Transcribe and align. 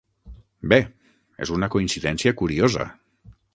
Bé, 0.73 0.79
és 1.45 1.53
una 1.59 1.71
coincidència 1.77 2.35
curiosa. 2.43 2.91